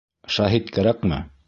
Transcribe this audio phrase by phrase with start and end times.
[0.37, 1.25] Шаһит кәрәкме?